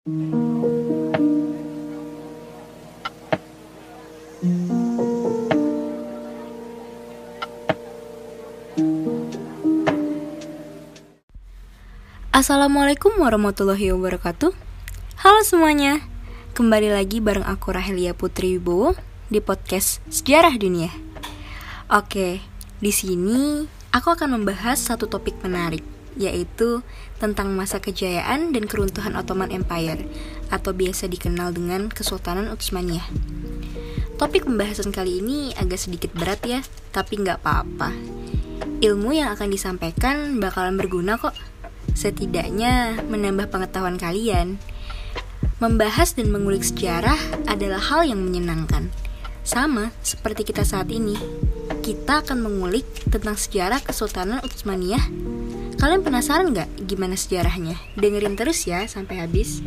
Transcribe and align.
Assalamualaikum 0.00 0.16
warahmatullahi 13.20 13.92
wabarakatuh. 13.92 14.56
Halo 15.20 15.40
semuanya. 15.44 16.00
Kembali 16.56 16.88
lagi 16.88 17.20
bareng 17.20 17.44
aku 17.44 17.68
Rahelia 17.68 18.16
Putri 18.16 18.56
Wibowo 18.56 18.96
Di 19.28 19.44
podcast 19.44 20.00
Sejarah 20.08 20.56
Dunia. 20.56 20.88
Oke, 21.92 22.40
di 22.80 22.88
sini 22.88 23.68
aku 23.92 24.16
akan 24.16 24.40
membahas 24.40 24.80
satu 24.80 25.04
topik 25.04 25.36
menarik 25.44 25.99
Yaitu 26.18 26.82
tentang 27.20 27.52
masa 27.54 27.78
kejayaan 27.78 28.50
dan 28.50 28.64
keruntuhan 28.66 29.14
Ottoman 29.14 29.52
Empire 29.54 30.06
Atau 30.50 30.74
biasa 30.74 31.06
dikenal 31.06 31.54
dengan 31.54 31.92
Kesultanan 31.92 32.50
Utsmaniyah 32.50 33.06
Topik 34.18 34.44
pembahasan 34.48 34.90
kali 34.90 35.22
ini 35.22 35.54
agak 35.54 35.80
sedikit 35.80 36.10
berat 36.16 36.42
ya 36.46 36.60
Tapi 36.90 37.20
nggak 37.20 37.40
apa-apa 37.44 37.94
Ilmu 38.80 39.12
yang 39.12 39.32
akan 39.36 39.48
disampaikan 39.52 40.40
bakalan 40.40 40.80
berguna 40.80 41.20
kok 41.20 41.36
setidaknya 41.94 43.02
menambah 43.08 43.50
pengetahuan 43.50 44.00
kalian. 44.00 44.56
Membahas 45.60 46.16
dan 46.16 46.32
mengulik 46.32 46.64
sejarah 46.64 47.18
adalah 47.44 47.80
hal 47.80 48.08
yang 48.08 48.24
menyenangkan. 48.24 48.88
Sama 49.44 49.92
seperti 50.00 50.48
kita 50.48 50.64
saat 50.64 50.88
ini, 50.88 51.16
kita 51.84 52.24
akan 52.24 52.40
mengulik 52.40 52.88
tentang 53.08 53.36
sejarah 53.36 53.84
Kesultanan 53.84 54.40
Utsmaniyah. 54.40 55.04
Kalian 55.80 56.04
penasaran 56.04 56.52
nggak 56.52 56.84
gimana 56.84 57.16
sejarahnya? 57.16 57.72
Dengerin 57.96 58.36
terus 58.36 58.68
ya 58.68 58.84
sampai 58.84 59.24
habis. 59.24 59.64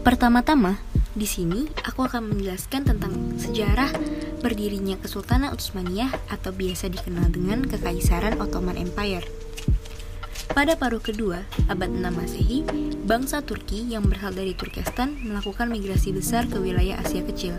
Pertama-tama, 0.00 0.80
di 1.12 1.28
sini 1.28 1.68
aku 1.84 2.08
akan 2.08 2.32
menjelaskan 2.32 2.88
tentang 2.88 3.36
sejarah 3.36 3.92
berdirinya 4.40 4.96
Kesultanan 4.96 5.52
Utsmaniyah 5.52 6.08
atau 6.32 6.48
biasa 6.48 6.88
dikenal 6.88 7.28
dengan 7.28 7.68
Kekaisaran 7.68 8.40
Ottoman 8.40 8.80
Empire. 8.80 9.28
Pada 10.56 10.80
paruh 10.80 11.04
kedua, 11.04 11.44
abad 11.68 11.92
6 11.92 12.00
Masehi, 12.16 12.64
bangsa 13.04 13.44
Turki 13.44 13.84
yang 13.92 14.08
berasal 14.08 14.32
dari 14.32 14.56
Turkestan 14.56 15.20
melakukan 15.20 15.68
migrasi 15.68 16.16
besar 16.16 16.48
ke 16.48 16.56
wilayah 16.56 16.96
Asia 17.04 17.20
Kecil. 17.20 17.52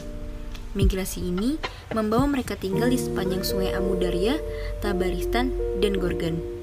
Migrasi 0.74 1.22
ini 1.22 1.62
membawa 1.94 2.26
mereka 2.26 2.58
tinggal 2.58 2.90
di 2.90 2.98
sepanjang 2.98 3.46
sungai 3.46 3.78
Amudarya, 3.78 4.42
Tabaristan, 4.82 5.54
dan 5.78 6.02
Gorgan. 6.02 6.57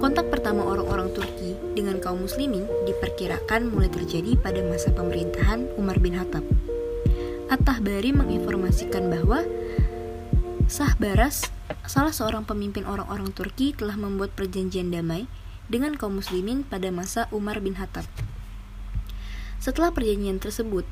Kontak 0.00 0.32
pertama 0.32 0.64
orang-orang 0.64 1.12
Turki 1.12 1.54
dengan 1.76 2.00
kaum 2.00 2.24
muslimin 2.24 2.64
diperkirakan 2.88 3.68
mulai 3.68 3.92
terjadi 3.92 4.34
pada 4.40 4.64
masa 4.64 4.90
pemerintahan 4.96 5.70
Umar 5.76 6.00
bin 6.00 6.16
Khattab. 6.16 6.42
At-Tahbari 7.52 8.16
menginformasikan 8.16 9.12
bahwa 9.12 9.44
Sah 10.70 10.94
Baras 10.96 11.50
salah 11.84 12.14
seorang 12.14 12.46
pemimpin 12.46 12.86
orang-orang 12.86 13.34
Turki 13.34 13.74
telah 13.74 13.98
membuat 13.98 14.32
perjanjian 14.38 14.88
damai 14.88 15.26
dengan 15.70 15.94
kaum 15.94 16.18
muslimin 16.18 16.66
pada 16.66 16.90
masa 16.90 17.26
Umar 17.30 17.58
bin 17.62 17.74
Khattab. 17.74 18.06
Setelah 19.60 19.92
perjanjian 19.92 20.40
tersebut, 20.40 20.88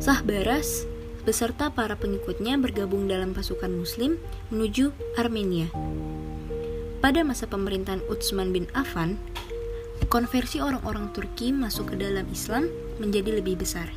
Sah 0.00 0.22
Baras 0.22 0.88
beserta 1.28 1.68
para 1.74 1.98
pengikutnya 1.98 2.56
bergabung 2.56 3.10
dalam 3.10 3.34
pasukan 3.34 3.72
muslim 3.74 4.16
menuju 4.48 4.94
Armenia. 5.18 5.68
Pada 7.04 7.20
masa 7.20 7.44
pemerintahan 7.44 8.00
Utsman 8.08 8.56
bin 8.56 8.64
Affan, 8.72 9.20
konversi 10.08 10.64
orang-orang 10.64 11.12
Turki 11.12 11.52
masuk 11.52 11.92
ke 11.92 12.00
dalam 12.00 12.24
Islam 12.32 12.72
menjadi 12.96 13.44
lebih 13.44 13.60
besar. 13.60 13.92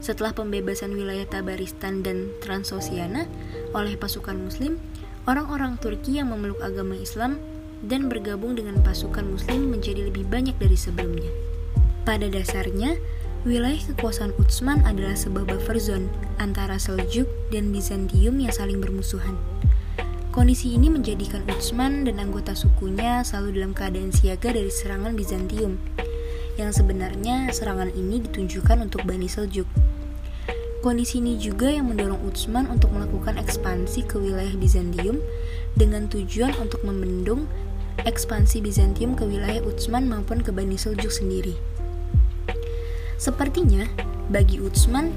Setelah 0.00 0.32
pembebasan 0.32 0.96
wilayah 0.96 1.28
Tabaristan 1.28 2.00
dan 2.00 2.32
Transosiana 2.40 3.28
oleh 3.76 4.00
pasukan 4.00 4.40
muslim, 4.40 4.80
Orang-orang 5.28 5.76
Turki 5.76 6.16
yang 6.16 6.32
memeluk 6.32 6.56
agama 6.64 6.96
Islam 6.96 7.36
dan 7.84 8.08
bergabung 8.08 8.56
dengan 8.56 8.80
pasukan 8.80 9.28
Muslim 9.28 9.76
menjadi 9.76 10.08
lebih 10.08 10.24
banyak 10.24 10.56
dari 10.56 10.72
sebelumnya. 10.72 11.28
Pada 12.08 12.32
dasarnya, 12.32 12.96
wilayah 13.44 13.76
kekuasaan 13.92 14.32
Utsman 14.40 14.80
adalah 14.88 15.12
sebuah 15.12 15.44
buffer 15.52 15.76
zone 15.76 16.08
antara 16.40 16.80
Seljuk 16.80 17.28
dan 17.52 17.68
Bizantium 17.76 18.40
yang 18.40 18.56
saling 18.56 18.80
bermusuhan. 18.80 19.36
Kondisi 20.38 20.70
ini 20.70 20.86
menjadikan 20.86 21.42
Utsman 21.50 22.06
dan 22.06 22.22
anggota 22.22 22.54
sukunya 22.54 23.26
selalu 23.26 23.58
dalam 23.58 23.74
keadaan 23.74 24.14
siaga 24.14 24.54
dari 24.54 24.70
serangan 24.70 25.18
Bizantium, 25.18 25.82
yang 26.54 26.70
sebenarnya 26.70 27.50
serangan 27.50 27.90
ini 27.90 28.22
ditunjukkan 28.22 28.86
untuk 28.86 29.02
Bani 29.02 29.26
Seljuk. 29.26 29.66
Kondisi 30.78 31.18
ini 31.18 31.42
juga 31.42 31.74
yang 31.74 31.90
mendorong 31.90 32.22
Utsman 32.22 32.70
untuk 32.70 32.94
melakukan 32.94 33.34
ekspansi 33.34 34.06
ke 34.06 34.14
wilayah 34.14 34.54
Bizantium 34.54 35.18
dengan 35.74 36.06
tujuan 36.06 36.54
untuk 36.62 36.86
membendung 36.86 37.50
ekspansi 38.06 38.62
Bizantium 38.62 39.18
ke 39.18 39.26
wilayah 39.26 39.58
Utsman 39.66 40.06
maupun 40.06 40.38
ke 40.46 40.54
Bani 40.54 40.78
Seljuk 40.78 41.10
sendiri. 41.10 41.58
Sepertinya, 43.18 43.90
bagi 44.30 44.62
Utsman, 44.62 45.10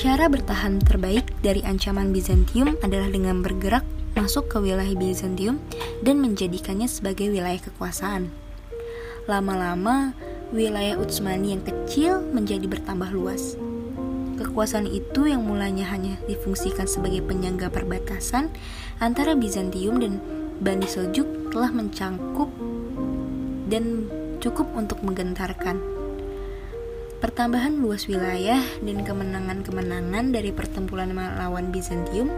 cara 0.00 0.32
bertahan 0.32 0.80
terbaik 0.80 1.28
dari 1.44 1.60
ancaman 1.60 2.08
Bizantium 2.08 2.80
adalah 2.80 3.12
dengan 3.12 3.44
bergerak 3.44 3.84
masuk 4.16 4.48
ke 4.48 4.56
wilayah 4.58 4.96
Bizantium 4.96 5.60
dan 6.00 6.18
menjadikannya 6.18 6.88
sebagai 6.88 7.28
wilayah 7.28 7.60
kekuasaan. 7.60 8.32
Lama-lama, 9.28 10.16
wilayah 10.50 10.96
Utsmani 10.96 11.54
yang 11.54 11.62
kecil 11.62 12.22
menjadi 12.22 12.64
bertambah 12.70 13.10
luas 13.10 13.58
Kekuasaan 14.36 14.84
itu 14.84 15.32
yang 15.32 15.48
mulanya 15.48 15.88
hanya 15.88 16.20
difungsikan 16.28 16.84
sebagai 16.84 17.24
penyangga 17.24 17.72
perbatasan 17.72 18.52
antara 19.00 19.32
Bizantium 19.32 19.96
dan 19.96 20.20
Bani 20.60 20.84
Seljuk 20.84 21.48
telah 21.48 21.72
mencangkup 21.72 22.52
dan 23.72 24.12
cukup 24.44 24.68
untuk 24.76 25.00
menggentarkan. 25.00 25.80
Pertambahan 27.16 27.80
luas 27.80 28.12
wilayah 28.12 28.60
dan 28.84 29.00
kemenangan-kemenangan 29.00 30.36
dari 30.36 30.52
pertempuran 30.52 31.16
melawan 31.16 31.72
Bizantium 31.72 32.28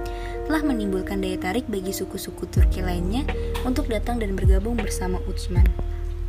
telah 0.46 0.62
menimbulkan 0.62 1.18
daya 1.18 1.34
tarik 1.34 1.66
bagi 1.66 1.90
suku-suku 1.90 2.46
Turki 2.46 2.78
lainnya 2.78 3.26
untuk 3.66 3.90
datang 3.90 4.22
dan 4.22 4.38
bergabung 4.38 4.78
bersama 4.78 5.18
Utsman. 5.26 5.66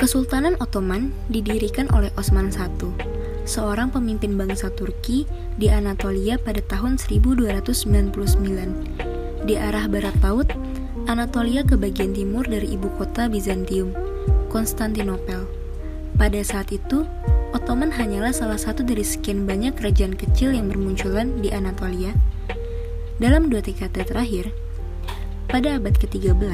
Kesultanan 0.01 0.57
Ottoman 0.57 1.13
didirikan 1.29 1.93
oleh 1.93 2.09
Osman 2.17 2.49
I 2.49 2.65
seorang 3.45 3.93
pemimpin 3.93 4.33
bangsa 4.33 4.73
Turki 4.73 5.29
di 5.61 5.69
Anatolia 5.69 6.41
pada 6.41 6.65
tahun 6.65 6.97
1299. 6.97 9.45
Di 9.45 9.61
arah 9.61 9.85
barat 9.85 10.17
laut, 10.25 10.49
Anatolia 11.05 11.61
ke 11.61 11.77
bagian 11.77 12.17
timur 12.17 12.49
dari 12.49 12.73
ibu 12.73 12.89
kota 12.97 13.29
Bizantium, 13.29 13.93
Konstantinopel. 14.49 15.45
Pada 16.17 16.41
saat 16.41 16.73
itu, 16.73 17.05
Ottoman 17.49 17.89
hanyalah 17.89 18.29
salah 18.29 18.61
satu 18.61 18.85
dari 18.85 19.01
sekian 19.01 19.49
banyak 19.49 19.73
kerajaan 19.73 20.13
kecil 20.13 20.53
yang 20.53 20.69
bermunculan 20.69 21.41
di 21.41 21.49
Anatolia. 21.49 22.13
Dalam 23.17 23.49
dua 23.49 23.65
dekade 23.65 24.05
terakhir, 24.05 24.53
pada 25.49 25.81
abad 25.81 25.97
ke-13, 25.97 26.45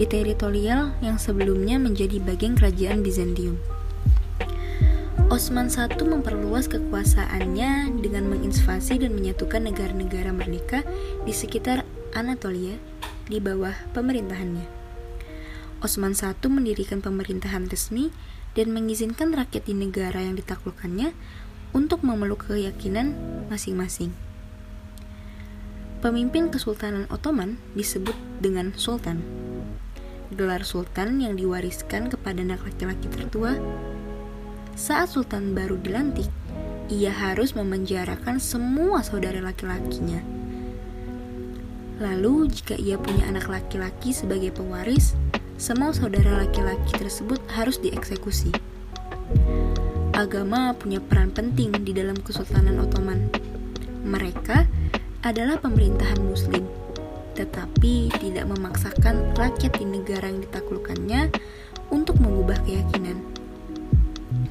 di 0.00 0.06
teritorial 0.08 0.96
yang 1.04 1.20
sebelumnya 1.20 1.76
menjadi 1.76 2.24
bagian 2.24 2.56
kerajaan 2.56 3.04
Bizantium. 3.04 3.60
Osman 5.28 5.68
I 5.68 5.92
memperluas 6.08 6.72
kekuasaannya 6.72 8.00
dengan 8.00 8.32
menginvasi 8.32 8.96
dan 8.96 9.12
menyatukan 9.12 9.68
negara-negara 9.68 10.32
merdeka 10.32 10.88
di 11.28 11.36
sekitar 11.36 11.84
Anatolia 12.16 12.80
di 13.28 13.44
bawah 13.44 13.76
pemerintahannya. 13.92 14.64
Osman 15.84 16.16
I 16.16 16.32
mendirikan 16.48 17.04
pemerintahan 17.04 17.68
resmi 17.68 18.08
dan 18.54 18.74
mengizinkan 18.74 19.34
rakyat 19.34 19.66
di 19.66 19.74
negara 19.74 20.22
yang 20.22 20.34
ditaklukkannya 20.38 21.14
untuk 21.70 22.02
memeluk 22.02 22.50
keyakinan 22.50 23.14
masing-masing. 23.46 24.10
Pemimpin 26.00 26.48
Kesultanan 26.48 27.04
Ottoman 27.12 27.60
disebut 27.76 28.16
dengan 28.40 28.72
Sultan. 28.74 29.20
Gelar 30.32 30.64
Sultan 30.64 31.20
yang 31.20 31.36
diwariskan 31.36 32.08
kepada 32.08 32.40
anak 32.40 32.64
laki-laki 32.64 33.06
tertua 33.12 33.58
saat 34.80 35.12
Sultan 35.12 35.52
baru 35.52 35.76
dilantik, 35.76 36.24
ia 36.88 37.12
harus 37.12 37.52
memenjarakan 37.52 38.40
semua 38.40 39.04
saudara 39.04 39.42
laki-lakinya. 39.44 40.24
Lalu, 42.00 42.48
jika 42.48 42.80
ia 42.80 42.96
punya 42.96 43.28
anak 43.28 43.50
laki-laki 43.52 44.16
sebagai 44.16 44.56
pewaris, 44.56 45.12
semua 45.60 45.92
saudara 45.92 46.40
laki-laki 46.40 46.96
tersebut 46.96 47.36
harus 47.52 47.76
dieksekusi. 47.84 48.48
Agama 50.16 50.72
punya 50.72 51.04
peran 51.04 51.36
penting 51.36 51.76
di 51.84 51.92
dalam 51.92 52.16
Kesultanan 52.16 52.80
Ottoman. 52.80 53.28
Mereka 54.00 54.64
adalah 55.20 55.60
pemerintahan 55.60 56.24
Muslim, 56.24 56.64
tetapi 57.36 58.08
tidak 58.16 58.48
memaksakan 58.48 59.36
rakyat 59.36 59.76
di 59.76 59.84
negara 59.84 60.32
yang 60.32 60.40
ditaklukkannya 60.40 61.28
untuk 61.92 62.16
mengubah 62.24 62.56
keyakinan 62.64 63.20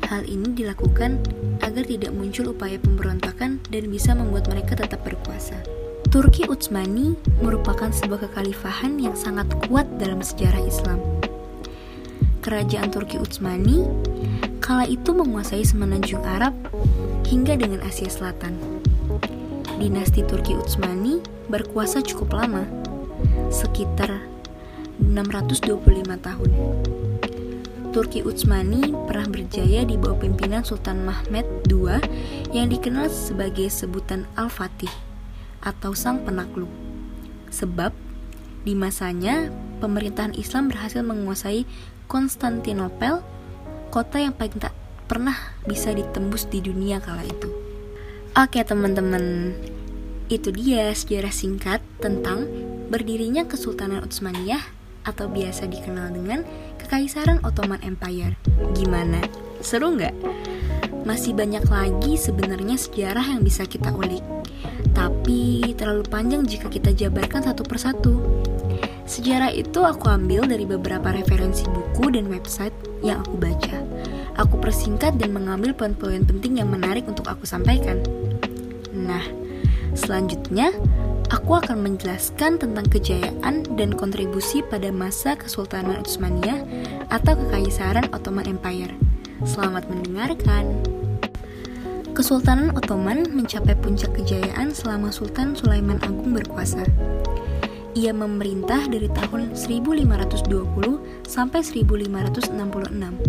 Hal 0.10 0.26
ini 0.26 0.58
dilakukan 0.58 1.22
agar 1.62 1.84
tidak 1.86 2.10
muncul 2.18 2.50
upaya 2.50 2.82
pemberontakan 2.82 3.62
dan 3.70 3.84
bisa 3.94 4.18
membuat 4.18 4.50
mereka 4.50 4.74
tetap 4.74 5.06
berkuasa. 5.06 5.79
Turki 6.08 6.48
Utsmani 6.48 7.20
merupakan 7.44 7.92
sebuah 7.92 8.32
kekhalifahan 8.32 8.96
yang 9.04 9.20
sangat 9.20 9.52
kuat 9.68 9.84
dalam 10.00 10.24
sejarah 10.24 10.64
Islam. 10.64 11.04
Kerajaan 12.40 12.88
Turki 12.88 13.20
Utsmani 13.20 13.84
kala 14.64 14.88
itu 14.88 15.12
menguasai 15.12 15.68
semenanjung 15.68 16.24
Arab 16.24 16.56
hingga 17.28 17.60
dengan 17.60 17.84
Asia 17.84 18.08
Selatan. 18.08 18.56
Dinasti 19.76 20.24
Turki 20.24 20.56
Utsmani 20.56 21.20
berkuasa 21.52 22.00
cukup 22.00 22.32
lama, 22.32 22.64
sekitar 23.52 24.24
625 25.04 26.16
tahun. 26.16 26.52
Turki 27.92 28.24
Utsmani 28.24 28.96
pernah 29.04 29.28
berjaya 29.28 29.84
di 29.84 30.00
bawah 30.00 30.16
pimpinan 30.16 30.64
Sultan 30.64 31.04
Mahmud 31.04 31.44
II 31.68 32.00
yang 32.56 32.72
dikenal 32.72 33.12
sebagai 33.12 33.68
sebutan 33.68 34.24
Al-Fatih 34.40 35.09
atau 35.64 35.96
Sang 35.96 36.24
Penakluk. 36.24 36.70
Sebab 37.50 37.92
di 38.64 38.76
masanya 38.76 39.50
pemerintahan 39.80 40.36
Islam 40.36 40.68
berhasil 40.68 41.02
menguasai 41.02 41.64
Konstantinopel, 42.10 43.22
kota 43.94 44.18
yang 44.18 44.34
paling 44.34 44.58
tak 44.58 44.74
pernah 45.06 45.38
bisa 45.66 45.94
ditembus 45.94 46.50
di 46.50 46.62
dunia 46.62 47.02
kala 47.02 47.26
itu. 47.26 47.50
Oke 48.38 48.62
teman-teman, 48.62 49.58
itu 50.30 50.54
dia 50.54 50.94
sejarah 50.94 51.34
singkat 51.34 51.82
tentang 51.98 52.46
berdirinya 52.94 53.46
Kesultanan 53.50 54.06
Utsmaniyah 54.06 54.62
atau 55.06 55.26
biasa 55.26 55.66
dikenal 55.66 56.14
dengan 56.14 56.46
Kekaisaran 56.78 57.42
Ottoman 57.42 57.82
Empire. 57.82 58.38
Gimana? 58.78 59.22
Seru 59.66 59.98
nggak? 59.98 60.14
Masih 61.06 61.34
banyak 61.34 61.66
lagi 61.66 62.14
sebenarnya 62.18 62.78
sejarah 62.78 63.26
yang 63.26 63.42
bisa 63.42 63.66
kita 63.66 63.90
ulik. 63.90 64.39
Tapi 64.94 65.74
terlalu 65.76 66.04
panjang 66.08 66.44
jika 66.46 66.68
kita 66.68 66.92
jabarkan 66.94 67.46
satu 67.46 67.64
persatu. 67.64 68.14
Sejarah 69.10 69.50
itu 69.50 69.82
aku 69.82 70.06
ambil 70.06 70.46
dari 70.46 70.70
beberapa 70.70 71.10
referensi 71.10 71.66
buku 71.66 72.14
dan 72.14 72.30
website 72.30 72.74
yang 73.02 73.26
aku 73.26 73.42
baca. 73.42 73.78
Aku 74.38 74.62
persingkat 74.62 75.18
dan 75.18 75.34
mengambil 75.34 75.74
poin-poin 75.74 76.22
penting 76.24 76.62
yang 76.62 76.70
menarik 76.70 77.10
untuk 77.10 77.26
aku 77.26 77.44
sampaikan. 77.44 78.00
Nah, 78.94 79.26
selanjutnya 79.98 80.70
aku 81.34 81.58
akan 81.58 81.82
menjelaskan 81.82 82.62
tentang 82.62 82.86
kejayaan 82.86 83.66
dan 83.74 83.90
kontribusi 83.98 84.62
pada 84.62 84.94
masa 84.94 85.34
Kesultanan 85.34 86.06
Utsmaniyah 86.06 86.62
atau 87.10 87.34
Kekaisaran 87.34 88.14
Ottoman 88.14 88.46
Empire. 88.46 88.94
Selamat 89.42 89.90
mendengarkan. 89.90 90.99
Kesultanan 92.20 92.76
Ottoman 92.76 93.32
mencapai 93.32 93.80
puncak 93.80 94.12
kejayaan 94.12 94.76
selama 94.76 95.08
Sultan 95.08 95.56
Sulaiman 95.56 96.04
Agung 96.04 96.36
berkuasa. 96.36 96.84
Ia 97.96 98.12
memerintah 98.12 98.92
dari 98.92 99.08
tahun 99.08 99.56
1520 99.56 100.44
sampai 101.24 101.64
1566. 101.64 103.24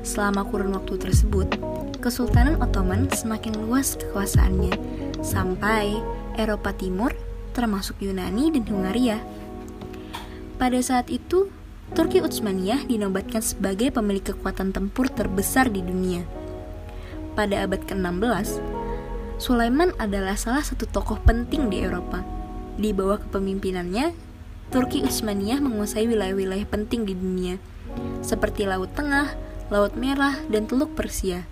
Selama 0.00 0.40
kurun 0.48 0.72
waktu 0.72 0.96
tersebut, 0.96 1.52
Kesultanan 2.00 2.56
Ottoman 2.64 3.12
semakin 3.12 3.68
luas 3.68 4.00
kekuasaannya 4.00 4.72
sampai 5.20 6.00
Eropa 6.40 6.72
Timur 6.72 7.12
termasuk 7.52 8.00
Yunani 8.00 8.56
dan 8.56 8.64
Hungaria. 8.72 9.20
Pada 10.56 10.80
saat 10.80 11.12
itu, 11.12 11.52
Turki 11.92 12.24
Utsmaniyah 12.24 12.88
dinobatkan 12.88 13.44
sebagai 13.44 13.92
pemilik 13.92 14.32
kekuatan 14.32 14.72
tempur 14.72 15.12
terbesar 15.12 15.68
di 15.68 15.84
dunia. 15.84 16.37
Pada 17.38 17.62
abad 17.62 17.78
ke-16, 17.86 18.58
Sulaiman 19.38 19.94
adalah 20.02 20.34
salah 20.34 20.66
satu 20.66 20.90
tokoh 20.90 21.22
penting 21.22 21.70
di 21.70 21.86
Eropa. 21.86 22.26
Di 22.74 22.90
bawah 22.90 23.22
kepemimpinannya, 23.22 24.10
Turki 24.74 25.06
Utsmaniyah 25.06 25.62
menguasai 25.62 26.10
wilayah-wilayah 26.10 26.66
penting 26.66 27.06
di 27.06 27.14
dunia, 27.14 27.62
seperti 28.26 28.66
Laut 28.66 28.90
Tengah, 28.90 29.38
Laut 29.70 29.94
Merah, 29.94 30.34
dan 30.50 30.66
Teluk 30.66 30.98
Persia. 30.98 31.46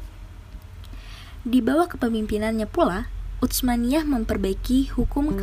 Di 1.46 1.62
bawah 1.62 1.86
kepemimpinannya 1.86 2.66
pula, 2.66 3.06
Utsmaniyah 3.38 4.02
memperbaiki 4.02 4.90
hukum 4.90 5.38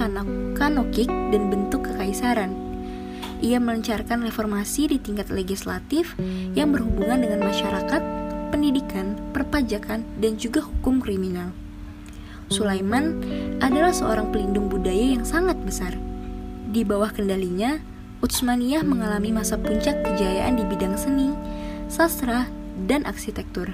kanokik 0.59 1.07
dan 1.07 1.47
bentuk 1.47 1.87
kekaisaran 1.87 2.73
ia 3.43 3.59
melancarkan 3.59 4.23
reformasi 4.23 4.87
di 4.87 4.97
tingkat 5.03 5.27
legislatif 5.27 6.15
yang 6.55 6.71
berhubungan 6.71 7.19
dengan 7.19 7.43
masyarakat, 7.43 8.01
pendidikan, 8.73 9.13
perpajakan, 9.37 10.01
dan 10.17 10.33
juga 10.33 10.65
hukum 10.65 10.97
kriminal. 10.97 11.53
Sulaiman 12.49 13.21
adalah 13.61 13.93
seorang 13.93 14.33
pelindung 14.33 14.65
budaya 14.65 15.13
yang 15.13 15.21
sangat 15.21 15.61
besar. 15.61 15.93
Di 16.73 16.81
bawah 16.81 17.13
kendalinya, 17.13 17.77
Utsmaniyah 18.25 18.81
mengalami 18.81 19.29
masa 19.29 19.61
puncak 19.61 20.01
kejayaan 20.01 20.57
di 20.57 20.65
bidang 20.65 20.97
seni, 20.97 21.29
sastra, 21.85 22.49
dan 22.89 23.05
arsitektur. 23.05 23.69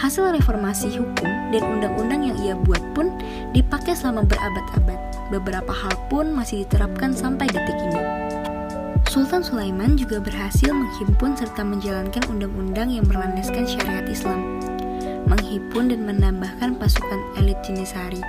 Hasil 0.00 0.32
reformasi 0.32 0.96
hukum 0.96 1.28
dan 1.52 1.60
undang-undang 1.60 2.24
yang 2.24 2.36
ia 2.40 2.54
buat 2.56 2.80
pun 2.96 3.12
dipakai 3.52 3.92
selama 3.92 4.24
berabad-abad. 4.24 4.96
Beberapa 5.28 5.76
hal 5.76 5.92
pun 6.08 6.32
masih 6.32 6.64
diterapkan 6.64 7.12
sampai 7.12 7.52
detik 7.52 7.76
ini. 7.84 8.29
Sultan 9.10 9.42
Sulaiman 9.42 9.98
juga 9.98 10.22
berhasil 10.22 10.70
menghimpun 10.70 11.34
serta 11.34 11.66
menjalankan 11.66 12.22
undang-undang 12.30 12.94
yang 12.94 13.02
berlandaskan 13.02 13.66
syariat 13.66 14.06
Islam, 14.06 14.62
menghimpun 15.26 15.90
dan 15.90 16.06
menambahkan 16.06 16.78
pasukan 16.78 17.18
elit 17.34 17.58
Jenisari, 17.66 18.22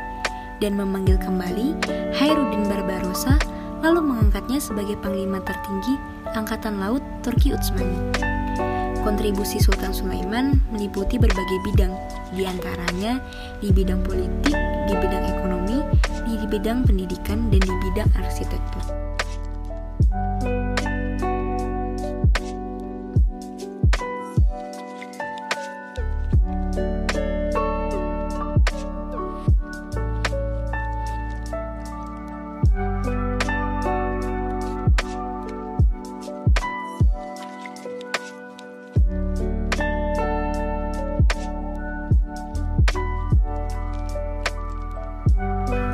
dan 0.57 0.73
memanggil 0.73 1.21
kembali 1.21 1.77
Hairuddin 2.17 2.65
Barbarossa 2.65 3.37
lalu 3.85 4.09
mengangkatnya 4.09 4.57
sebagai 4.57 4.97
panglima 5.05 5.37
tertinggi 5.45 6.01
Angkatan 6.33 6.81
Laut 6.81 7.05
Turki 7.21 7.53
Utsmani. 7.53 8.17
Kontribusi 9.05 9.61
Sultan 9.61 9.93
Sulaiman 9.93 10.65
meliputi 10.73 11.21
berbagai 11.21 11.61
bidang, 11.61 11.93
di 12.33 12.49
antaranya 12.49 13.21
di 13.61 13.69
bidang 13.69 14.01
politik, 14.01 14.57
di 14.89 14.97
bidang 14.97 15.29
ekonomi, 15.29 15.77
di 16.25 16.41
bidang 16.49 16.89
pendidikan, 16.89 17.53
dan 17.53 17.61
di 17.61 17.75
bidang 17.85 18.09
arsitektur. 18.17 18.81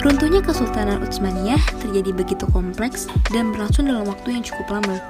Runtuhnya 0.08 0.40
Kesultanan 0.40 1.04
Utsmaniyah 1.04 1.60
terjadi 1.84 2.16
begitu 2.16 2.48
kompleks 2.56 3.12
dan 3.28 3.52
berlangsung 3.52 3.92
dalam 3.92 4.08
waktu 4.08 4.40
yang 4.40 4.44
cukup 4.48 4.80
lama, 4.80 5.04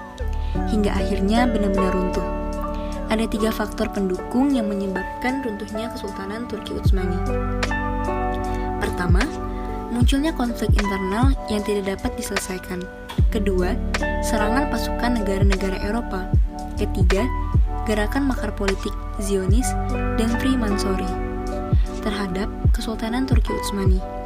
hingga 0.74 0.90
akhirnya 0.90 1.46
benar-benar 1.46 1.94
runtuh. 1.94 2.26
Ada 3.14 3.30
tiga 3.30 3.54
faktor 3.54 3.94
pendukung 3.94 4.50
yang 4.58 4.66
menyebabkan 4.66 5.46
runtuhnya 5.46 5.94
Kesultanan 5.94 6.50
Turki 6.50 6.74
Utsmani. 6.74 7.14
Pertama, 8.82 9.22
munculnya 9.94 10.34
konflik 10.34 10.74
internal 10.74 11.30
yang 11.46 11.62
tidak 11.62 11.94
dapat 11.94 12.18
diselesaikan. 12.18 12.82
Kedua, 13.30 13.78
serangan 14.26 14.74
pasukan 14.74 15.14
negara-negara 15.14 15.78
Eropa. 15.86 16.26
Ketiga, 16.74 17.22
gerakan 17.86 18.34
makar 18.34 18.50
politik 18.58 18.98
Zionis 19.22 19.70
dan 20.18 20.34
Freemansori 20.42 21.30
terhadap 22.02 22.50
Kesultanan 22.74 23.30
Turki 23.30 23.54
Utsmani. 23.54 24.17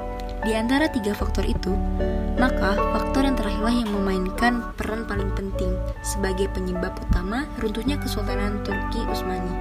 Di 0.41 0.57
antara 0.57 0.89
tiga 0.89 1.13
faktor 1.13 1.45
itu, 1.45 1.69
maka 2.41 2.73
faktor 2.73 3.29
yang 3.29 3.37
terakhirlah 3.37 3.77
yang 3.77 3.93
memainkan 3.93 4.73
peran 4.73 5.05
paling 5.05 5.29
penting 5.37 5.69
sebagai 6.01 6.49
penyebab 6.49 6.97
utama 6.97 7.45
runtuhnya 7.61 8.01
Kesultanan 8.01 8.65
Turki 8.65 9.05
Utsmani. 9.05 9.53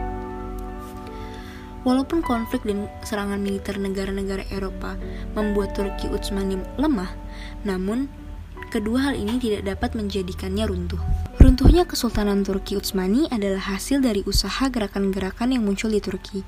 Walaupun 1.85 2.25
konflik 2.25 2.65
dan 2.65 2.89
serangan 3.05 3.45
militer 3.45 3.77
negara-negara 3.77 4.49
Eropa 4.49 4.97
membuat 5.37 5.77
Turki 5.77 6.09
Utsmani 6.09 6.57
lemah, 6.81 7.13
namun 7.69 8.09
kedua 8.73 9.13
hal 9.13 9.21
ini 9.21 9.37
tidak 9.37 9.69
dapat 9.77 10.01
menjadikannya 10.01 10.65
runtuh. 10.65 11.01
Runtuhnya 11.37 11.85
Kesultanan 11.85 12.41
Turki 12.41 12.81
Utsmani 12.81 13.29
adalah 13.29 13.77
hasil 13.77 14.01
dari 14.01 14.25
usaha 14.25 14.65
gerakan-gerakan 14.73 15.53
yang 15.53 15.61
muncul 15.61 15.93
di 15.93 16.01
Turki, 16.01 16.41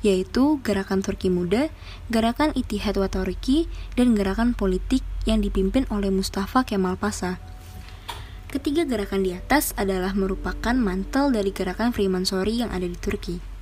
yaitu 0.00 0.62
Gerakan 0.62 1.02
Turki 1.02 1.28
Muda, 1.32 1.72
Gerakan 2.12 2.54
Itihad 2.54 2.96
wa 2.96 3.10
Turki, 3.10 3.66
dan 3.98 4.14
gerakan 4.14 4.54
politik 4.54 5.02
yang 5.26 5.42
dipimpin 5.42 5.84
oleh 5.90 6.08
Mustafa 6.08 6.62
Kemal 6.62 6.96
Pasha. 6.96 7.42
Ketiga 8.48 8.88
gerakan 8.88 9.28
di 9.28 9.36
atas 9.36 9.76
adalah 9.76 10.16
merupakan 10.16 10.72
mantel 10.72 11.28
dari 11.28 11.52
gerakan 11.52 11.92
Freemansori 11.92 12.64
yang 12.64 12.72
ada 12.72 12.88
di 12.88 12.96
Turki. 12.96 13.58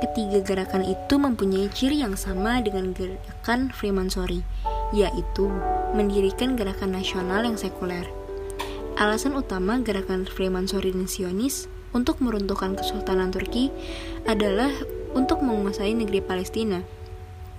Ketiga 0.00 0.40
gerakan 0.40 0.82
itu 0.82 1.14
mempunyai 1.20 1.68
ciri 1.70 2.00
yang 2.00 2.16
sama 2.16 2.58
dengan 2.64 2.96
gerakan 2.96 3.68
Freemasonry, 3.68 4.40
yaitu 4.96 5.46
mendirikan 5.92 6.56
gerakan 6.56 6.96
nasional 6.96 7.44
yang 7.44 7.60
sekuler. 7.60 8.08
Alasan 8.96 9.36
utama 9.36 9.76
gerakan 9.84 10.24
Freemasonry 10.24 10.96
dan 10.96 11.04
Zionis 11.04 11.68
untuk 11.92 12.18
meruntuhkan 12.24 12.80
Kesultanan 12.80 13.28
Turki 13.28 13.68
adalah 14.24 14.72
untuk 15.16 15.42
menguasai 15.42 15.94
negeri 15.96 16.22
Palestina, 16.22 16.80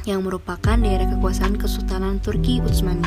yang 0.06 0.26
merupakan 0.26 0.78
daerah 0.78 1.06
kekuasaan 1.14 1.58
Kesultanan 1.62 2.18
Turki 2.24 2.64
Utsmani. 2.64 3.06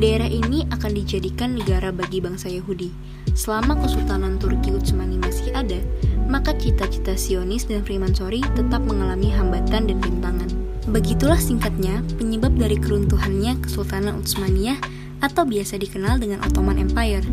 Daerah 0.00 0.28
ini 0.28 0.64
akan 0.72 0.96
dijadikan 0.96 1.56
negara 1.60 1.92
bagi 1.92 2.24
bangsa 2.24 2.48
Yahudi. 2.48 2.88
Selama 3.36 3.76
Kesultanan 3.84 4.40
Turki 4.40 4.72
Utsmani 4.72 5.20
masih 5.20 5.52
ada, 5.52 5.76
maka 6.24 6.56
cita-cita 6.56 7.16
Sionis 7.16 7.68
dan 7.68 7.84
Freemasonry 7.84 8.40
tetap 8.56 8.80
mengalami 8.84 9.28
hambatan 9.28 9.92
dan 9.92 9.98
rintangan. 10.00 10.48
Begitulah 10.88 11.36
singkatnya 11.36 12.00
penyebab 12.16 12.56
dari 12.56 12.80
keruntuhannya 12.80 13.60
Kesultanan 13.60 14.24
Utsmaniyah 14.24 14.80
atau 15.20 15.44
biasa 15.44 15.76
dikenal 15.76 16.16
dengan 16.16 16.40
Ottoman 16.48 16.80
Empire. 16.80 17.24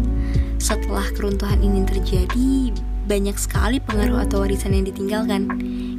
Setelah 0.59 1.07
keruntuhan 1.15 1.63
ini 1.63 1.87
terjadi, 1.87 2.75
banyak 3.07 3.39
sekali 3.39 3.79
pengaruh 3.79 4.27
atau 4.27 4.43
warisan 4.43 4.75
yang 4.75 4.83
ditinggalkan. 4.91 5.47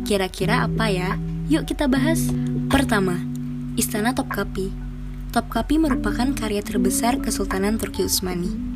Kira-kira 0.05 0.69
apa 0.69 0.93
ya? 0.93 1.17
Yuk 1.49 1.65
kita 1.65 1.89
bahas. 1.89 2.29
Pertama, 2.69 3.17
Istana 3.75 4.15
Topkapi. 4.15 4.71
Topkapi 5.33 5.81
merupakan 5.81 6.29
karya 6.37 6.61
terbesar 6.61 7.17
Kesultanan 7.23 7.81
Turki 7.81 8.05
Utsmani 8.05 8.69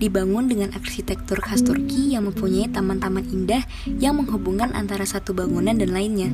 dibangun 0.00 0.48
dengan 0.48 0.72
arsitektur 0.72 1.44
khas 1.44 1.60
Turki 1.60 2.16
yang 2.16 2.24
mempunyai 2.24 2.72
taman-taman 2.72 3.28
indah 3.28 3.60
yang 4.00 4.16
menghubungkan 4.16 4.72
antara 4.72 5.04
satu 5.04 5.36
bangunan 5.36 5.76
dan 5.76 5.92
lainnya. 5.92 6.32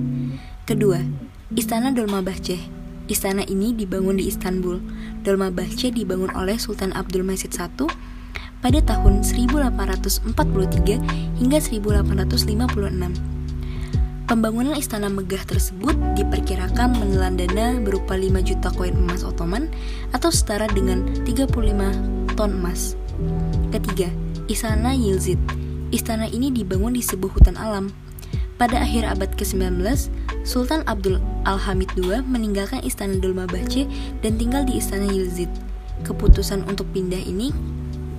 Kedua, 0.65 1.03
Istana 1.55 1.91
Dolmabahce. 1.91 2.59
Istana 3.07 3.47
ini 3.47 3.71
dibangun 3.75 4.19
di 4.19 4.27
Istanbul. 4.31 4.83
Dolmabahce 5.23 5.95
dibangun 5.95 6.35
oleh 6.35 6.59
Sultan 6.59 6.91
Abdul 6.95 7.23
Majid 7.23 7.55
I 7.55 7.71
pada 8.63 8.81
tahun 8.83 9.23
1843 9.23 10.27
hingga 11.39 11.59
1856. 11.63 13.36
Pembangunan 14.27 14.75
istana 14.75 15.07
megah 15.07 15.47
tersebut 15.47 15.95
diperkirakan 16.19 16.99
menelan 16.99 17.39
dana 17.39 17.79
berupa 17.79 18.19
5 18.19 18.43
juta 18.43 18.75
koin 18.75 18.91
emas 18.91 19.23
Ottoman 19.23 19.71
atau 20.11 20.35
setara 20.35 20.67
dengan 20.67 21.07
35 21.23 21.47
ton 22.35 22.51
emas. 22.51 22.99
Ketiga, 23.71 24.11
Istana 24.51 24.99
Yilzid. 24.99 25.39
Istana 25.95 26.27
ini 26.27 26.51
dibangun 26.51 26.99
di 26.99 27.07
sebuah 27.07 27.39
hutan 27.39 27.55
alam. 27.55 27.95
Pada 28.59 28.83
akhir 28.83 29.07
abad 29.07 29.31
ke-19, 29.39 29.79
Sultan 30.43 30.83
Abdul 30.91 31.23
Al-Hamid 31.47 31.95
II 31.95 32.19
meninggalkan 32.27 32.83
Istana 32.83 33.23
Dolmabahce 33.23 33.87
dan 34.27 34.43
tinggal 34.43 34.67
di 34.67 34.83
Istana 34.83 35.07
Yilzid. 35.07 35.55
Keputusan 36.03 36.67
untuk 36.67 36.91
pindah 36.91 37.23
ini 37.23 37.55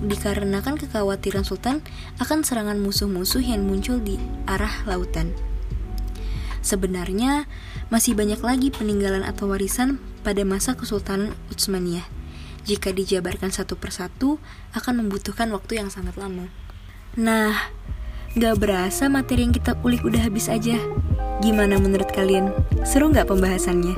dikarenakan 0.08 0.80
kekhawatiran 0.80 1.44
Sultan 1.44 1.84
akan 2.16 2.40
serangan 2.40 2.80
musuh-musuh 2.80 3.44
yang 3.44 3.68
muncul 3.68 4.00
di 4.00 4.16
arah 4.48 4.88
lautan. 4.88 5.36
Sebenarnya, 6.68 7.48
masih 7.88 8.12
banyak 8.12 8.44
lagi 8.44 8.68
peninggalan 8.68 9.24
atau 9.24 9.48
warisan 9.48 9.96
pada 10.20 10.44
masa 10.44 10.76
Kesultanan 10.76 11.32
Utsmaniyah 11.48 12.04
jika 12.68 12.92
dijabarkan 12.92 13.48
satu 13.48 13.80
persatu 13.80 14.36
akan 14.76 15.00
membutuhkan 15.00 15.48
waktu 15.56 15.80
yang 15.80 15.88
sangat 15.88 16.20
lama. 16.20 16.52
Nah, 17.16 17.56
gak 18.36 18.60
berasa 18.60 19.08
materi 19.08 19.48
yang 19.48 19.56
kita 19.56 19.80
ulik 19.80 20.04
udah 20.04 20.28
habis 20.28 20.52
aja. 20.52 20.76
Gimana 21.40 21.80
menurut 21.80 22.12
kalian? 22.12 22.52
Seru 22.84 23.08
gak 23.08 23.32
pembahasannya? 23.32 23.96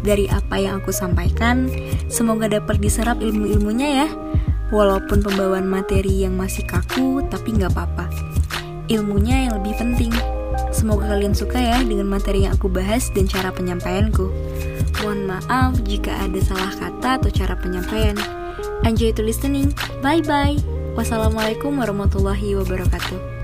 Dari 0.00 0.32
apa 0.32 0.56
yang 0.56 0.80
aku 0.80 0.96
sampaikan, 0.96 1.68
semoga 2.08 2.48
dapat 2.48 2.80
diserap 2.80 3.20
ilmu-ilmunya 3.20 3.88
ya. 3.92 4.08
Walaupun 4.72 5.20
pembawaan 5.20 5.68
materi 5.68 6.24
yang 6.24 6.32
masih 6.40 6.64
kaku, 6.64 7.20
tapi 7.28 7.60
gak 7.60 7.76
apa-apa. 7.76 8.08
Ilmunya 8.88 9.44
yang 9.44 9.60
lebih 9.60 9.76
penting. 9.76 10.39
Semoga 10.70 11.10
kalian 11.10 11.34
suka 11.34 11.58
ya 11.58 11.78
dengan 11.82 12.06
materi 12.06 12.46
yang 12.46 12.54
aku 12.54 12.70
bahas 12.70 13.10
dan 13.10 13.26
cara 13.26 13.50
penyampaianku. 13.50 14.30
Mohon 15.02 15.20
maaf 15.34 15.72
jika 15.84 16.14
ada 16.14 16.40
salah 16.42 16.72
kata 16.78 17.08
atau 17.22 17.30
cara 17.30 17.54
penyampaian. 17.58 18.16
Enjoy 18.86 19.10
to 19.12 19.22
listening. 19.26 19.74
Bye 20.00 20.22
bye. 20.22 20.56
Wassalamualaikum 20.94 21.74
warahmatullahi 21.78 22.54
wabarakatuh. 22.58 23.39